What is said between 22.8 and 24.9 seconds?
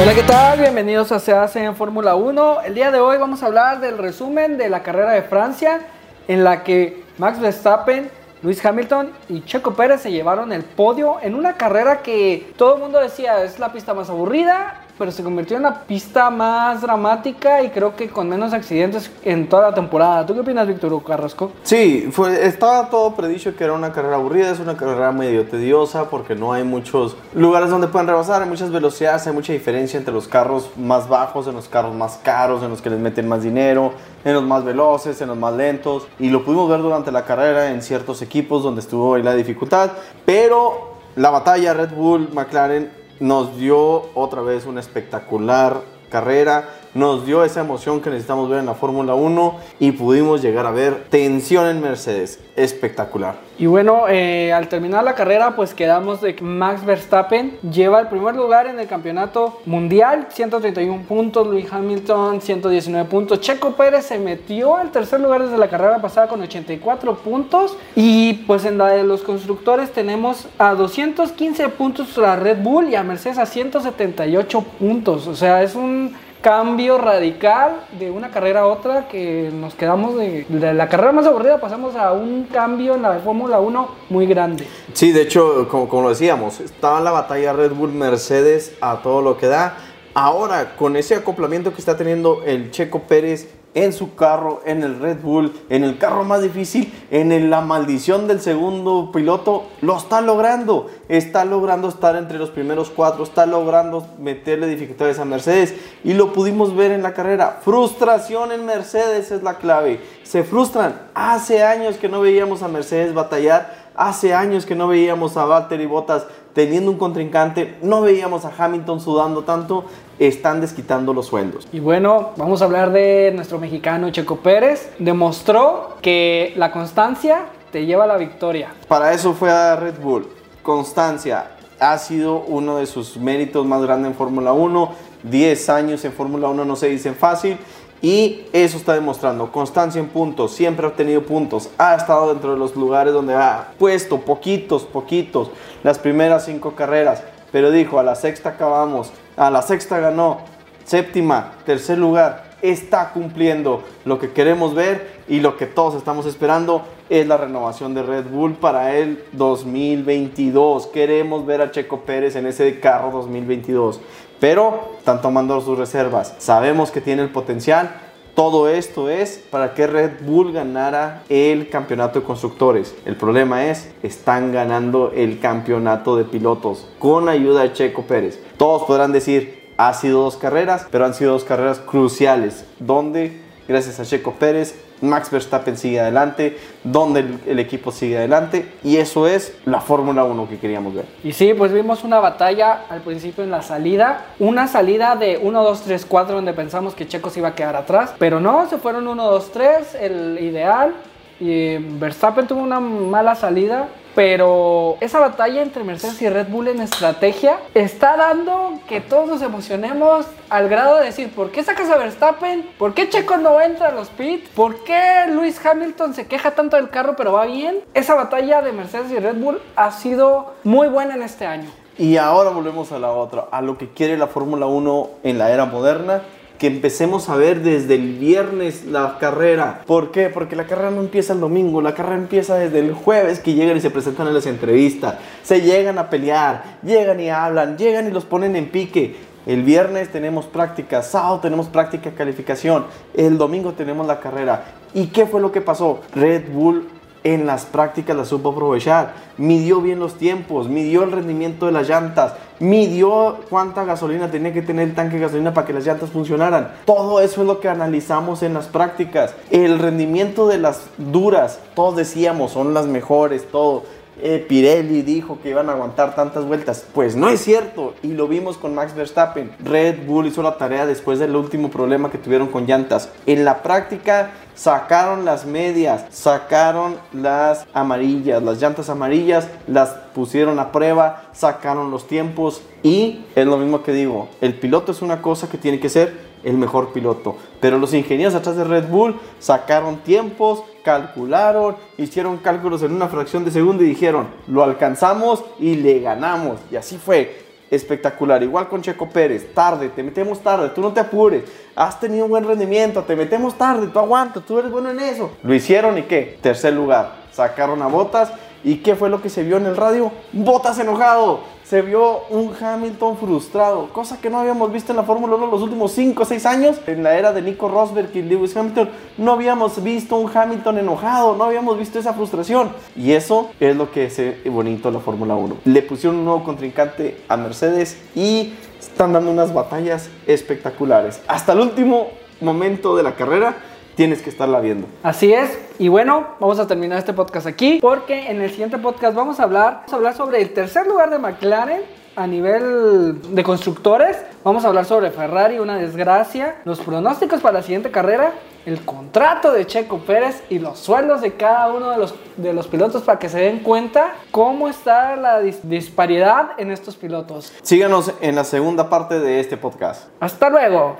todo predicho que era una carrera aburrida, es una